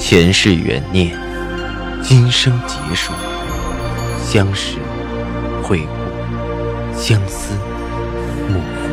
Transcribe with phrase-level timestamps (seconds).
[0.00, 1.14] 前世缘孽，
[2.02, 3.12] 今生劫数，
[4.24, 4.78] 相识、
[5.62, 7.52] 会故，相思、
[8.48, 8.88] 幕赋。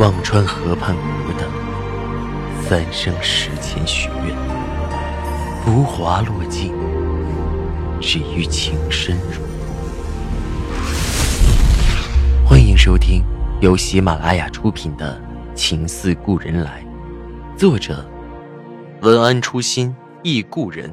[0.00, 1.48] 忘川河畔无等，
[2.68, 4.36] 三生石前许愿，
[5.64, 6.74] 浮华落尽，
[8.00, 9.40] 只余情深入。
[12.44, 13.22] 欢迎收听
[13.60, 15.18] 由喜马拉雅出品的
[15.54, 16.84] 《情似故人来》，
[17.56, 18.04] 作者。
[19.06, 20.92] 文安初心忆故人，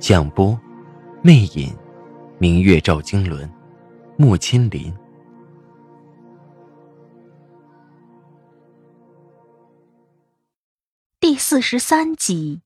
[0.00, 0.58] 蒋波，
[1.22, 1.76] 魅影，
[2.40, 3.46] 明月照经纶，
[4.16, 4.90] 莫千林。
[11.20, 12.62] 第四十三集，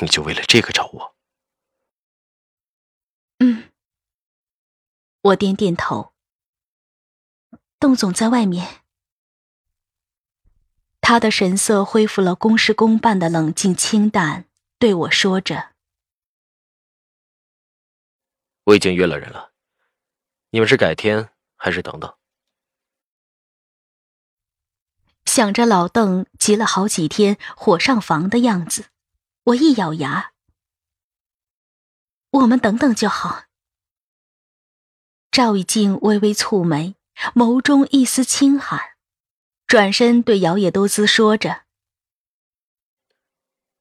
[0.00, 1.14] 你就为了这个找我？
[3.38, 3.62] 嗯，
[5.22, 6.14] 我点点头。
[7.78, 8.87] 邓总在外面。
[11.08, 14.44] 他的神色恢复了公事公办的冷静清淡，
[14.78, 15.72] 对我说着
[18.64, 19.54] ：“我已经约了人了，
[20.50, 22.14] 你们是改天还是等等？”
[25.24, 28.90] 想着老邓急了好几天火上房的样子，
[29.44, 30.34] 我一咬牙
[32.32, 33.44] ：“我们等等就好。”
[35.32, 36.96] 赵以静微微蹙眉，
[37.34, 38.97] 眸中一丝轻寒。
[39.68, 41.64] 转身对姚野多姿说着：“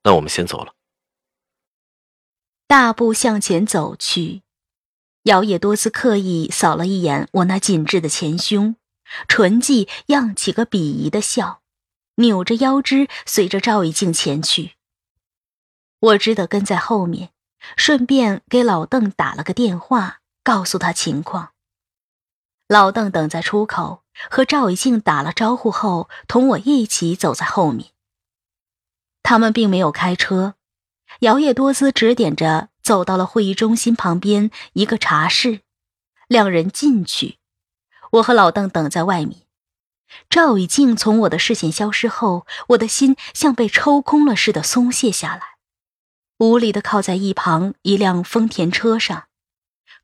[0.03, 0.75] 那我们先走了。”
[2.67, 4.41] 大步向前走去，
[5.23, 8.75] 姚野多姿刻意扫了一眼我那紧致的前胸，
[9.29, 11.61] 唇际漾起个鄙夷的笑，
[12.15, 14.73] 扭着腰肢随着赵以静前去。
[15.99, 17.31] 我只得跟在后面，
[17.77, 21.53] 顺便给老邓打了个电话，告诉他情况。
[22.67, 24.03] 老邓等在出口。
[24.29, 27.91] 和赵以静打了招呼后，同我一起走在后面。
[29.23, 30.55] 他们并没有开车，
[31.19, 35.61] 姚叶多姿指点着走到了会议中心旁边一个茶室，
[36.27, 37.37] 两人进去，
[38.11, 39.41] 我和老邓等在外面。
[40.29, 45.57] 赵以静从我的视线消失后，我的心像被抽空了似的松懈下来，
[46.39, 49.25] 无力的靠在一旁一辆丰田车上，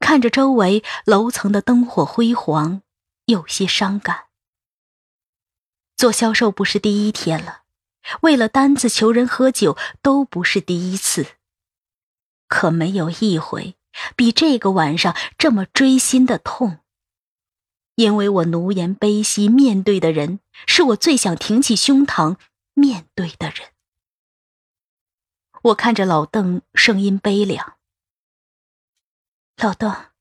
[0.02, 2.83] 看着周围楼层的灯火辉煌。
[3.26, 4.28] 有些伤感。
[5.96, 7.64] 做销售不是第一天了，
[8.22, 11.38] 为了单子求人喝酒都不是第一次，
[12.48, 13.78] 可没有一回
[14.16, 16.80] 比这个晚上这么锥心的痛。
[17.96, 22.38] 因为我奴颜卑膝面对的人，是我最想挺起胸膛
[22.74, 23.72] 面对的人。
[25.62, 27.78] 我看着老邓，声音悲凉
[29.56, 30.12] ：“老邓，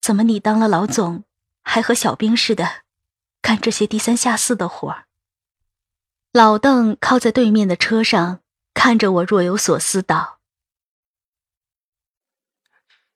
[0.00, 1.24] 怎么你当了老总？”
[1.72, 2.82] 还和小兵似的，
[3.40, 5.04] 干这些低三下四的活。
[6.32, 8.42] 老邓靠在对面的车上，
[8.74, 10.40] 看着我，若有所思道：“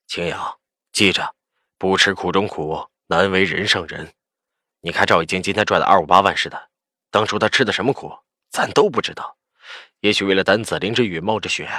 [0.07, 0.61] 青瑶，
[0.93, 1.35] 记着，
[1.77, 4.13] 不吃苦中苦，难为人上人。
[4.79, 6.69] 你看赵已经今天赚的二五八万似的，
[7.11, 9.37] 当初他吃的什么苦，咱都不知道。
[9.99, 11.69] 也许为了单子，淋着雨，冒着雪，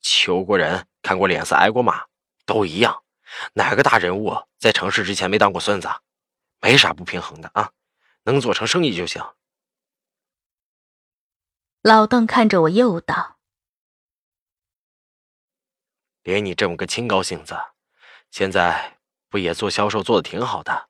[0.00, 2.06] 求过人，看过脸色，挨过骂，
[2.44, 3.04] 都一样。
[3.52, 5.88] 哪个大人物在成事之前没当过孙子？”
[6.60, 7.72] 没啥不平衡的啊，
[8.24, 9.22] 能做成生意就行。
[11.82, 13.38] 老邓看着我，又道
[16.22, 17.56] ：“连你这么个清高性子，
[18.30, 18.98] 现在
[19.28, 20.88] 不也做销售做的挺好的？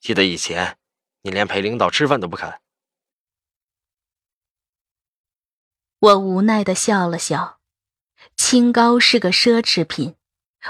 [0.00, 0.78] 记得以前
[1.22, 2.60] 你连陪领导吃饭都不肯。”
[5.98, 7.60] 我无奈的笑了笑，
[8.36, 10.16] 清高是个奢侈品，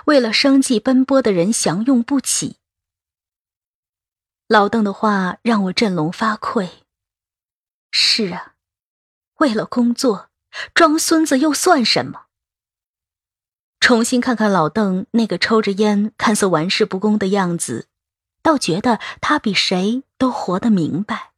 [0.04, 2.58] 为了生计奔波的人享用不起。
[4.48, 6.70] 老邓的话让我振聋发聩。
[7.90, 8.54] 是啊，
[9.38, 10.30] 为了工作，
[10.72, 12.26] 装孙子又算什么？
[13.80, 17.88] 重新看看老邓那个抽着烟、看似玩世不恭的样子，
[18.42, 21.32] 倒觉得他比谁都活得明白。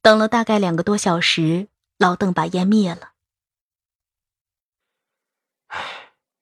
[0.00, 1.68] 等了大概两个多小时，
[1.98, 3.12] 老邓把烟灭了。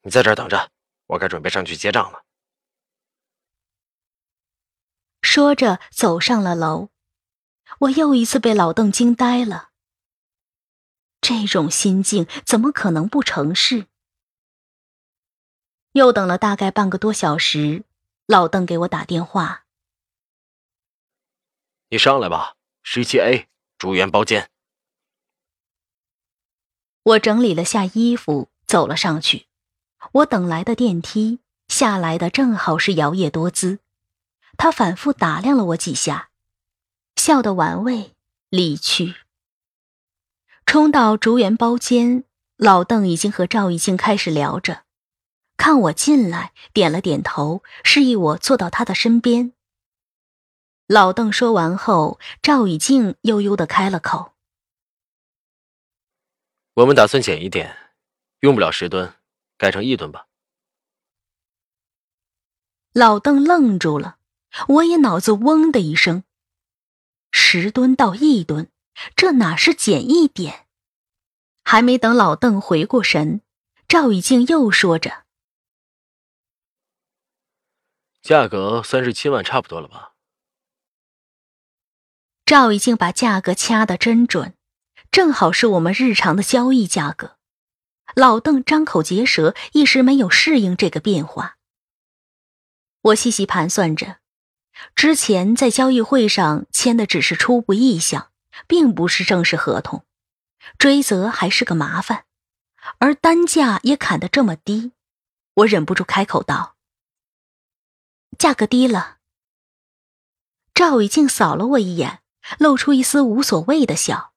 [0.02, 0.70] 你在这儿等着，
[1.06, 2.22] 我该准备上去结账了。
[5.22, 6.90] 说着，走上了楼。
[7.81, 9.70] 我又一次被老邓惊呆了。
[11.20, 13.87] 这种心境怎么可能不成事？
[15.93, 17.84] 又等了大概半个多小时，
[18.26, 19.67] 老邓给我打电话
[21.90, 24.50] ：“你上来吧，十七 A 住院包间。”
[27.02, 29.46] 我整理了下衣服，走了上去。
[30.12, 33.81] 我等来的电梯下来的正好是摇曳多姿。
[34.62, 36.28] 他反复打量了我几下，
[37.16, 38.14] 笑得玩味，
[38.50, 39.14] 离去。
[40.66, 42.24] 冲到竹园包间，
[42.58, 44.84] 老邓已经和赵一静开始聊着，
[45.56, 49.54] 看我进来，点了点头，示意我坐到他的身边。
[50.86, 54.34] 老邓说完后，赵以静悠悠的开了口
[56.76, 57.94] ：“我们打算减一点，
[58.40, 59.14] 用不了十吨，
[59.56, 60.26] 改成一吨吧。”
[62.92, 64.18] 老邓愣住了，
[64.69, 66.25] 我也脑子嗡的一声。
[67.31, 68.70] 十吨到一吨，
[69.14, 70.67] 这哪是减一点？
[71.62, 73.43] 还没等老邓回过神，
[73.87, 75.25] 赵以静又说着
[78.23, 80.14] ：“价格三十七万，差不多了吧？”
[82.44, 84.56] 赵以静把价格掐得真准，
[85.12, 87.37] 正好是我们日常的交易价格。
[88.17, 91.58] 老邓张口结舌，一时没有适应这个变化。
[93.03, 94.19] 我细细盘算着，
[94.94, 98.31] 之前在交易会上签的只是初步意向，
[98.67, 100.05] 并不是正式合同，
[100.79, 102.25] 追责还是个麻烦，
[102.99, 104.93] 而单价也砍得这么低，
[105.55, 106.77] 我忍不住开口道
[108.38, 109.19] ：“价格低了。”
[110.75, 112.23] 赵雨静扫了我一眼。
[112.59, 114.32] 露出一丝无所谓的笑，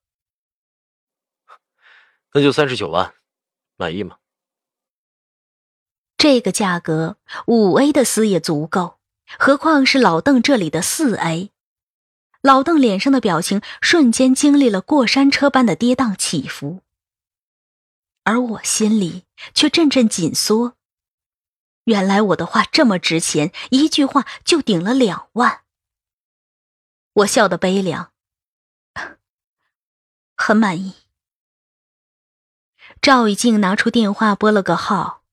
[2.34, 3.16] 那就三十九万，
[3.78, 4.18] 满意吗？
[6.18, 7.18] 这个价格，
[7.48, 9.00] 五 A 的丝也足够，
[9.40, 11.52] 何况是老邓这里的四 A。
[12.42, 16.82] 老邓脸上的表情瞬间经历了过山车般的跌宕起伏，
[18.24, 20.76] 而我心里却阵阵紧缩。
[21.86, 25.62] 原来我的话这么值钱，一句话就顶了两万。
[27.14, 28.12] 我笑得悲凉，
[30.36, 30.96] 很满意。
[33.02, 35.24] 赵以静拿出电话拨了个号：“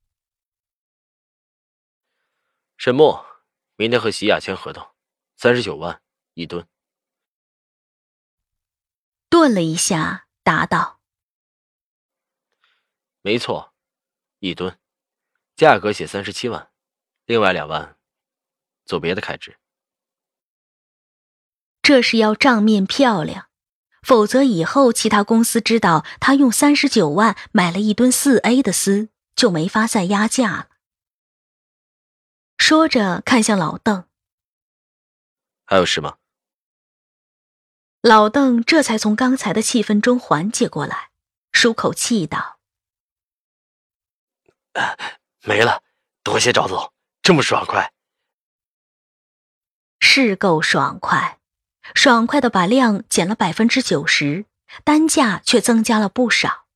[2.77, 3.27] 沈墨，
[3.81, 4.87] 明天和喜雅签合同，
[5.39, 6.03] 三十九万
[6.35, 6.69] 一吨。”
[9.31, 11.01] 顿了一下，答道
[13.25, 13.73] ：“没错，
[14.41, 14.79] 一吨，
[15.57, 16.71] 价格写三十七万，
[17.25, 17.97] 另外两万
[18.85, 19.57] 做别的开支。”
[21.81, 23.49] 这是要账面漂亮，
[24.03, 30.70] 否则以后其他公司知道他用三十九万买了一吨四 A 的丝，就没法再压价了。
[32.61, 34.05] 说着，看向老邓
[35.65, 36.19] ：“还有事吗？”
[38.03, 41.11] 老邓这才从刚才的气氛中缓解过来，
[41.53, 42.61] 舒口气道
[45.43, 45.83] ：“没了，
[46.23, 46.93] 多谢赵总，
[47.23, 47.93] 这么爽快。”
[49.99, 51.41] 是够爽快。
[51.95, 54.45] 爽快的把量减了百分之九十，
[54.85, 56.67] 单价却增加了不少。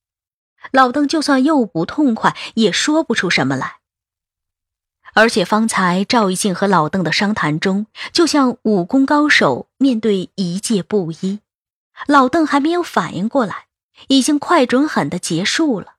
[0.73, 3.81] 老邓就算又不痛快，也说不出什么来。
[5.15, 11.41] 而且方才赵一静和老邓的商谈中，就像武功高手面对一介布衣，
[12.07, 13.69] 老邓还没有反应过来，
[14.09, 15.97] 已经快准狠的结束了。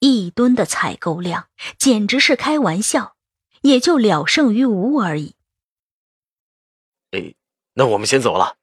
[0.00, 1.48] 一吨的采购量
[1.78, 3.16] 简直是开玩笑，
[3.62, 5.36] 也就了胜于无而已。
[7.12, 7.34] 哎。
[7.74, 8.56] 那我们先走了。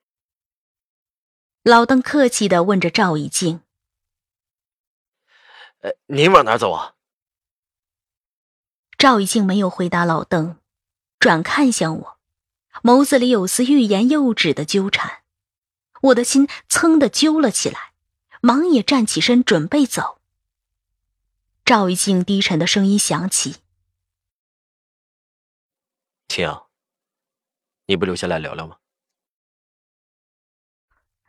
[1.64, 3.62] 老邓客气的问着赵一静
[5.80, 6.96] ：“呃，您往哪走啊？”
[8.98, 10.58] 赵一静没有回答老邓，
[11.20, 12.18] 转看向我，
[12.82, 15.22] 眸子里有丝欲言又止的纠缠。
[16.02, 17.94] 我的心噌的揪了起来，
[18.42, 20.20] 忙也站起身准备走。
[21.64, 23.58] 赵一静低沉的声音响起
[26.28, 26.62] ：“晴，
[27.86, 28.78] 你不留下来聊聊吗？”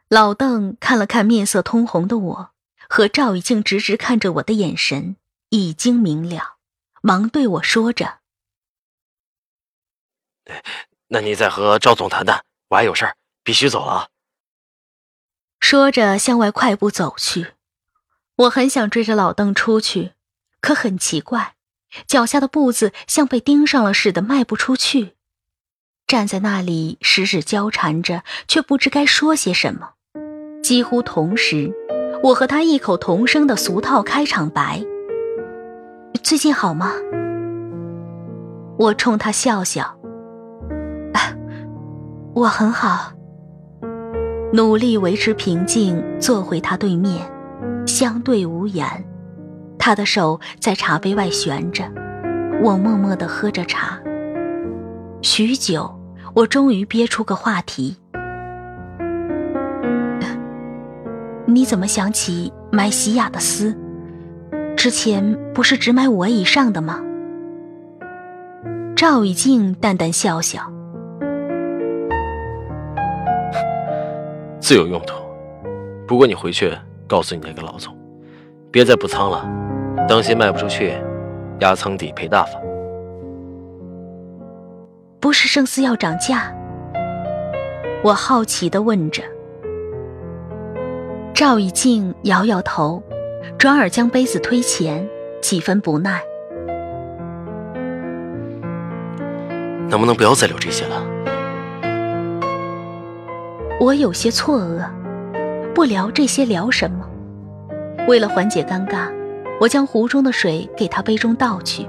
[0.09, 2.51] 老邓看了看面色通红的我，
[2.89, 5.17] 和赵以静直直看着我的眼神
[5.51, 6.58] 已经明了，
[7.03, 8.19] 忙对我说着
[11.09, 14.11] ：“那你再和赵总谈谈，我还有事儿，必须走了。”
[15.61, 17.55] 说着向外快步走去。
[18.37, 20.13] 我很想追着老邓出去，
[20.61, 21.57] 可很奇怪，
[22.07, 25.17] 脚下的步子像被钉上了似的迈不出去，
[26.07, 29.95] 站在那里十指交缠着，却不知该说些什么。
[30.63, 31.73] 几乎同时，
[32.23, 34.85] 我和他异口同声的俗套开场白
[36.23, 36.93] ：“最近好吗？”
[38.79, 39.97] 我冲他笑笑
[42.35, 43.13] ：“我很好。”
[44.53, 47.21] 努力维持平静，坐回他对面，
[47.87, 48.87] 相对无言。
[49.79, 51.85] 他的手在茶杯外悬着，
[52.63, 53.99] 我默默的喝着茶。
[55.23, 55.95] 许久，
[56.35, 57.97] 我终于憋出个话题。
[61.47, 63.77] 你怎么想起买喜雅的丝？
[64.79, 67.03] 之前不是只买五 A 以上的吗？
[68.95, 70.63] 赵以静淡淡笑笑：
[74.63, 75.15] “自有用途。
[76.07, 76.73] 不过你回去
[77.09, 77.93] 告诉你那个老总，
[78.71, 79.45] 别再补仓了，
[80.09, 80.95] 当心卖不出去，
[81.59, 82.61] 压仓底赔大发。
[85.19, 86.55] 不是生丝要涨价？
[88.05, 89.25] 我好奇的问着。
[91.35, 93.03] 赵以静摇摇头，
[93.57, 95.09] 转而将杯子推前，
[95.41, 96.21] 几分不耐。
[99.89, 101.03] 能不能不要再聊这些了？
[103.81, 104.85] 我有些错愕，
[105.73, 107.09] 不聊这些聊什么？
[108.07, 109.11] 为了缓解尴尬，
[109.61, 111.89] 我将壶中的水给他杯中倒去。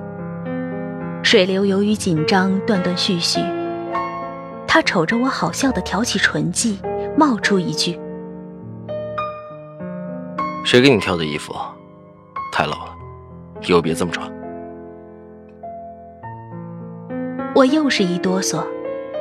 [1.24, 3.40] 水流由于紧张断断续续。
[4.66, 6.80] 他瞅着我，好笑的挑起唇际，
[7.18, 8.00] 冒出一句
[10.70, 11.52] ：“谁给你挑的衣服？
[12.52, 12.96] 太老了，
[13.64, 14.32] 以后别这么穿。”
[17.56, 18.64] 我又是一哆嗦，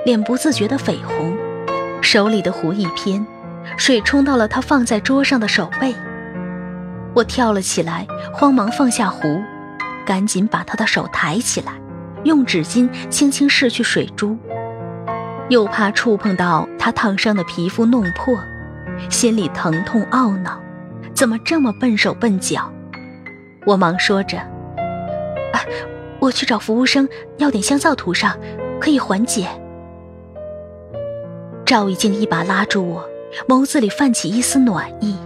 [0.05, 1.35] 脸不自觉的绯红，
[2.03, 3.27] 手里的壶一偏，
[3.79, 5.95] 水冲到了他放在桌上的手背。
[7.15, 9.43] 我跳了起来，慌忙放下壶，
[10.05, 11.73] 赶紧把他的手抬起来，
[12.25, 14.37] 用纸巾轻轻拭去水珠，
[15.49, 18.39] 又怕触碰到他烫伤的皮肤弄破，
[19.09, 20.61] 心里疼痛懊恼，
[21.19, 22.73] 怎么这么笨手笨脚？
[23.67, 24.39] 我忙说着
[25.53, 25.59] ：“啊。”
[26.21, 27.09] 我去找服务生
[27.39, 28.37] 要点香皂涂上，
[28.81, 29.49] 可以缓解。
[31.65, 33.05] 赵一静一把拉住我，
[33.49, 35.17] 眸子里泛起一丝暖意。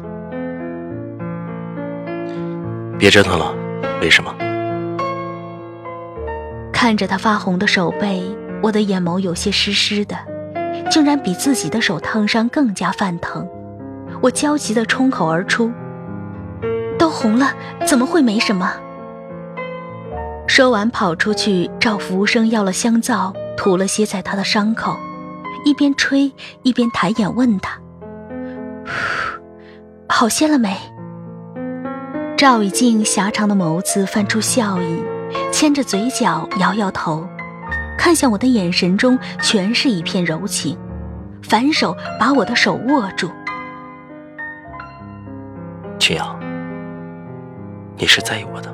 [2.99, 3.55] 别折腾了，
[4.01, 4.35] 为什么？
[6.73, 8.23] 看着他发红的手背，
[8.63, 10.17] 我的眼眸有些湿湿的，
[10.91, 13.47] 竟然比自己的手烫伤更加泛疼。
[14.23, 15.73] 我焦急的冲口而出
[17.03, 17.53] ：“都红了，
[17.85, 18.73] 怎么会没什么？”
[20.47, 24.97] 说完，跑出去找服务生要了香皂，涂了些在他的伤口，
[25.65, 26.33] 一边吹
[26.63, 27.77] 一边抬眼问他
[30.09, 30.77] ：“好些了没？”
[32.39, 35.03] 赵以静狭长的眸子泛出笑意，
[35.51, 37.27] 牵着嘴角摇摇头，
[37.99, 40.79] 看向我的眼神中全是一片柔情，
[41.43, 43.29] 反手把我的手握住
[45.99, 46.39] ：“秦阳，
[48.03, 48.73] 你是在意我的。”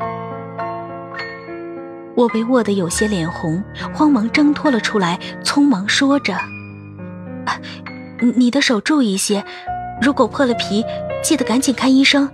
[2.17, 6.35] 我被握得有些脸红，慌忙挣脱了出来，匆忙说着
[8.35, 9.45] ：“你的手注意些，
[10.01, 10.83] 如果破了皮，
[11.23, 12.29] 记得赶紧看医生。”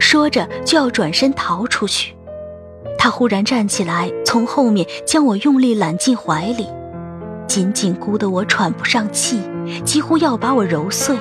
[0.00, 2.14] 说着就要转身逃出去，
[2.98, 6.66] 他忽然站起来，从后面将我用力揽进怀里，
[7.46, 9.40] 紧紧箍得我喘不上气，
[9.84, 11.16] 几乎要把我揉碎，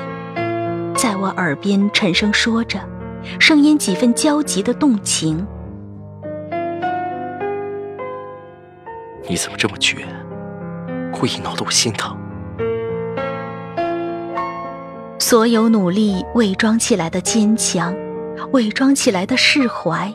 [0.95, 2.79] 在我耳边沉声说着，
[3.39, 5.45] 声音几分焦急的动情。
[9.27, 10.05] 你怎么这么绝？
[11.11, 12.15] 故意闹得我心疼。
[15.17, 17.95] 所有努力伪装起来的坚强，
[18.51, 20.13] 伪装起来的释怀，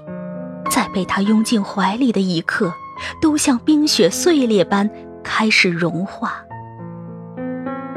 [0.70, 2.72] 在被他拥进怀里的一刻，
[3.20, 4.88] 都像冰雪碎裂般
[5.24, 6.44] 开始融化。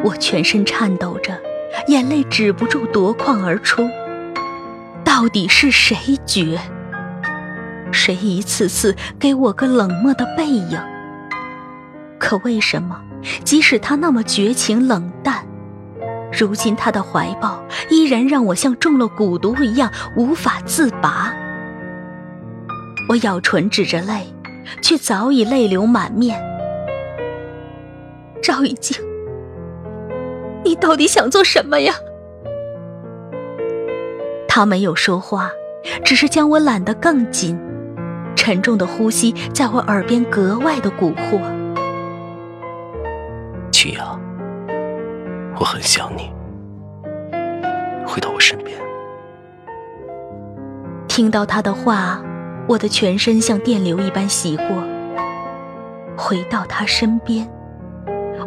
[0.04, 1.40] 我全身颤抖着，
[1.88, 3.88] 眼泪止不住夺眶而出。
[5.04, 6.60] 到底是谁绝？
[7.92, 10.80] 谁一次次给我个冷漠的背影？
[12.20, 13.00] 可为什么，
[13.44, 15.46] 即使他那么绝情冷淡，
[16.32, 21.34] 如今他的怀抱依然让我像中了蛊毒一样无法自拔？
[23.10, 24.34] 我咬唇止着泪，
[24.82, 26.42] 却早已泪流满面。
[28.42, 28.98] 赵一静，
[30.64, 31.94] 你到底想做什么呀？
[34.56, 35.50] 他没有说话，
[36.06, 37.60] 只是将我揽得更紧，
[38.36, 41.42] 沉重的呼吸在我耳边格外的蛊惑。
[43.72, 44.22] 曲阳，
[45.60, 46.32] 我很想你，
[48.06, 48.78] 回到我身边。
[51.08, 52.22] 听到他的话，
[52.68, 54.68] 我的全身像电流一般袭过。
[56.16, 57.50] 回到他身边，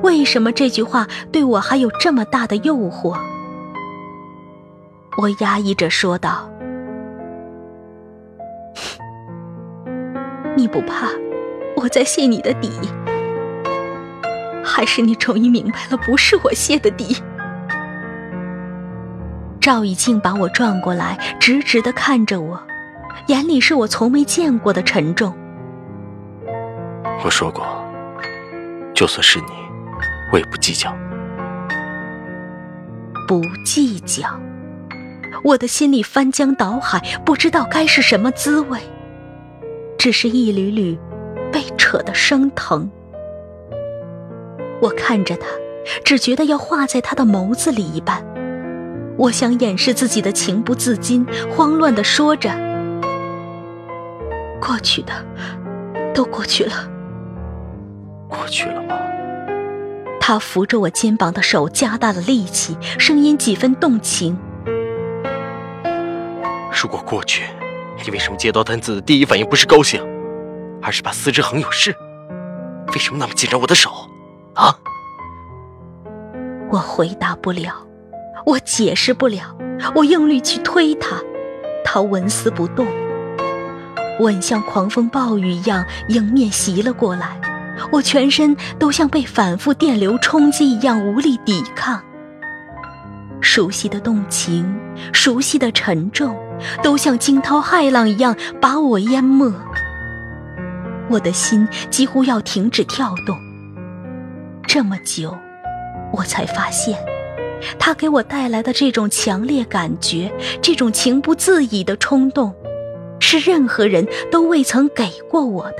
[0.04, 3.18] 为什么这句话对我还有这么大的诱惑？
[5.16, 6.50] 我压抑着说道
[10.54, 11.08] ：“你不怕
[11.76, 12.70] 我在泄你的底？”
[14.62, 17.16] 还是你终于明白了，不是我泄的底。
[19.60, 22.62] 赵以静把我转过来，直直的看着我，
[23.28, 25.34] 眼里是我从没见过的沉重。
[27.24, 27.64] 我说过，
[28.94, 29.46] 就算是你，
[30.30, 30.94] 我也不计较。
[33.26, 34.28] 不计较，
[35.42, 38.78] 我的心里翻江倒海，不知道该是什么滋味，
[39.98, 40.98] 只是一缕缕
[41.52, 42.90] 被扯得生疼。
[44.80, 45.46] 我看着他，
[46.04, 48.24] 只觉得要化在他的眸子里一般。
[49.16, 52.50] 我想掩饰自己的情不自禁，慌乱地说着
[54.60, 55.12] ：“过去的，
[56.12, 56.72] 都过去了。”
[58.28, 58.94] 过去了吗？
[60.20, 64.36] 他扶着我肩膀的手加大了力气，声音几分动情。
[66.78, 67.44] 如果过去，
[68.04, 70.00] 你为什么接到单子的第一反应不是高兴，
[70.82, 71.96] 而是怕司之恒有事？
[72.92, 73.90] 为什么那么紧张我的手？
[74.54, 74.76] 啊？
[76.70, 77.74] 我回答不了，
[78.44, 79.56] 我解释不了，
[79.94, 81.16] 我用力去推他，
[81.82, 82.86] 他纹丝不动。
[84.20, 87.40] 吻像狂风暴雨一样迎面袭了过来，
[87.90, 92.02] 我全身都像被反复电流冲击一样无力抵抗。
[93.40, 94.78] 熟悉的动情，
[95.12, 96.36] 熟悉的沉重，
[96.82, 99.52] 都像惊涛骇浪一样把我淹没。
[101.08, 103.36] 我的心几乎要停止跳动。
[104.66, 105.36] 这么久，
[106.12, 106.98] 我才发现，
[107.78, 112.52] 他给我带来的这种强烈感觉，这种情不自已的冲动，
[113.20, 115.78] 是任何人都未曾给过我的，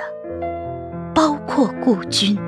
[1.13, 2.39] 包括顾君。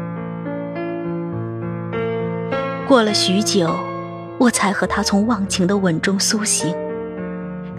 [2.86, 3.68] 过了许久，
[4.38, 6.74] 我才和他从忘情的吻中苏醒。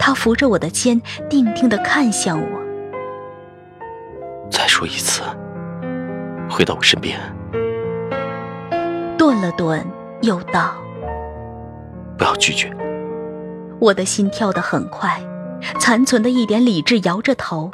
[0.00, 2.60] 他扶着我的肩，定定地看向我。
[4.50, 5.20] 再说一次，
[6.50, 7.20] 回到我身边。
[9.18, 9.86] 顿了顿，
[10.22, 10.74] 又道
[12.16, 12.74] ：“不要拒绝。”
[13.78, 15.22] 我的心跳得很快，
[15.78, 17.70] 残存的一点理智摇着头。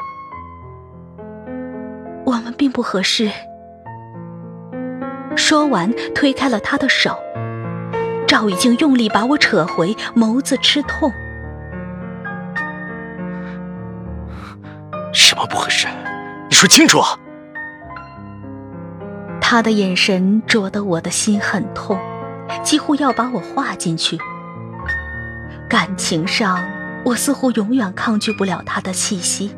[2.24, 3.30] 我们并不合适。
[5.36, 7.16] 说完，推开了他的手。
[8.26, 11.12] 赵已经用力把我扯回，眸子吃痛。
[15.36, 15.86] 怎么不合适？
[16.48, 16.98] 你说清楚！
[19.38, 22.00] 他的眼神灼得我的心很痛，
[22.62, 24.18] 几乎要把我化进去。
[25.68, 26.64] 感情上，
[27.04, 29.54] 我似乎永远抗拒不了他的气息，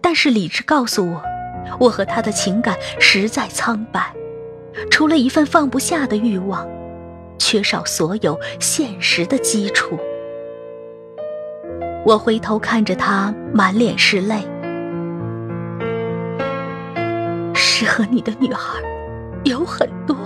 [0.00, 1.20] 但是理智告诉我，
[1.80, 4.14] 我和他的情感实在苍白，
[4.88, 6.64] 除了一份放不下的欲望，
[7.40, 9.98] 缺少所有现实的基础。
[12.06, 14.46] 我回头看着他，满脸是泪。
[17.82, 18.80] 适合你的女孩
[19.42, 20.16] 有很多，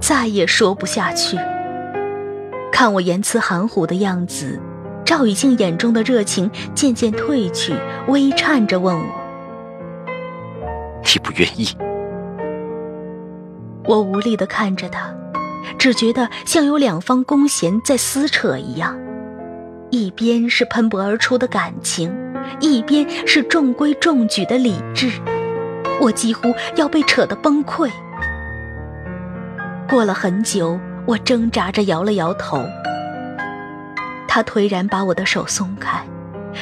[0.00, 1.36] 再也说不下去。
[2.72, 4.58] 看我言辞含糊的样子，
[5.04, 7.74] 赵雨静眼中的热情渐渐褪去，
[8.08, 9.04] 微颤着问我
[11.04, 11.68] ：“你不愿意？”
[13.84, 15.14] 我无力的看着他，
[15.76, 18.98] 只觉得像有两方弓弦在撕扯一样，
[19.90, 22.10] 一边是喷薄而出的感情，
[22.60, 25.10] 一边是中规中矩的理智。
[26.00, 27.90] 我几乎要被扯得崩溃。
[29.88, 32.58] 过了很久，我挣扎着摇了摇头。
[34.28, 36.04] 他颓然把我的手松开，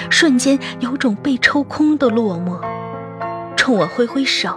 [0.08, 2.60] 瞬间有种被抽空的落寞，
[3.56, 4.56] 冲我挥挥手：“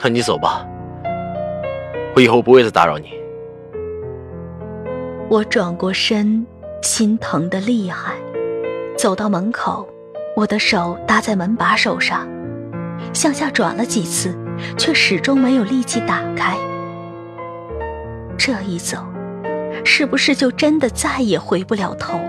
[0.00, 0.64] 那你走吧，
[2.14, 3.10] 我以后不会再打扰你。”
[5.28, 6.46] 我转过身。
[6.82, 8.14] 心疼的厉害，
[8.96, 9.88] 走到门口，
[10.36, 12.26] 我的手搭在门把手上，
[13.12, 14.36] 向下转了几次，
[14.78, 16.56] 却始终没有力气打开。
[18.38, 18.98] 这一走，
[19.84, 22.20] 是不是就真的再也回不了头？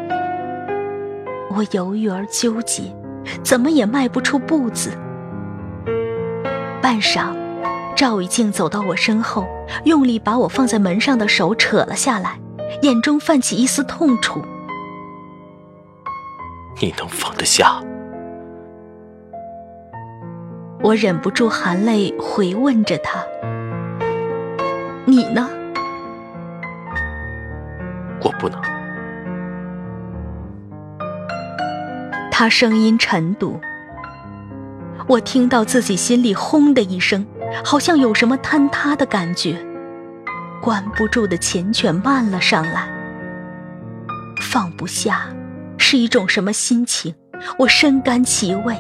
[1.56, 2.84] 我犹豫而纠结，
[3.44, 4.92] 怎么也迈不出步子。
[6.82, 7.36] 半晌，
[7.96, 9.46] 赵以静走到我身后，
[9.86, 12.40] 用力把我放在门上的手扯了下来。
[12.82, 14.41] 眼中泛起一丝痛楚。
[16.80, 17.82] 你能放得下？
[20.84, 23.25] 我忍不住含泪回问着他
[25.06, 25.49] ：“你呢？”
[28.21, 28.62] 我不能。
[32.32, 33.60] 他声音沉笃。
[35.08, 37.25] 我听到自己心里轰的一声，
[37.65, 39.65] 好像有什么坍塌的感觉。
[40.62, 42.88] 关不住的缱绻漫了上来，
[44.41, 45.28] 放不下，
[45.78, 47.13] 是一种什么心情？
[47.60, 48.76] 我深甘其味。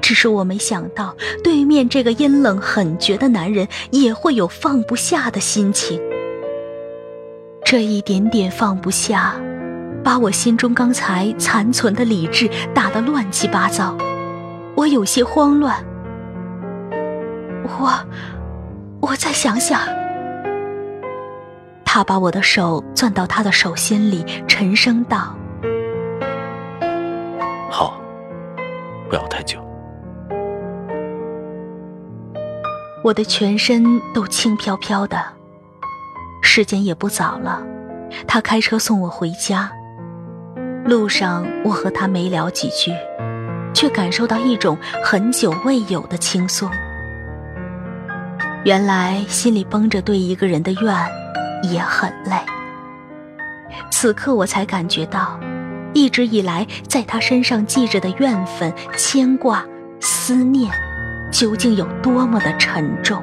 [0.00, 6.00] 只是我没想到，对面这个阴冷狠绝的男人也会有放不下的心情。
[7.64, 9.34] 这一点点放不下，
[10.02, 13.96] 把我心中刚才残存的理智打得乱七八糟。
[14.74, 15.76] 我有些慌乱。
[17.78, 17.92] 我，
[19.00, 19.99] 我再想想。
[21.92, 25.34] 他把我的手攥到他的手心里，沉声道
[27.68, 28.00] ：“好
[29.08, 29.58] 不要太久。
[33.02, 35.20] 我的全身都轻飘飘的，
[36.40, 37.60] 时间也不早了。
[38.24, 39.68] 他开车送我回家，
[40.84, 42.92] 路上我和他没聊几句，
[43.74, 46.70] 却感受到一种很久未有的轻松。
[48.62, 51.19] 原来心里绷着对一个人的怨
[51.62, 52.36] 也很累。
[53.90, 55.38] 此刻我才感觉到，
[55.92, 59.64] 一直以来在他身上记着的怨愤、牵挂、
[60.00, 60.70] 思念。
[61.30, 63.22] 究竟有多么的沉重？